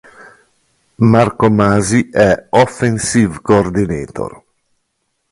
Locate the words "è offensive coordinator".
2.09-4.43